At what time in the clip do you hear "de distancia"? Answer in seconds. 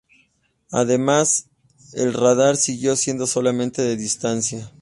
3.83-4.71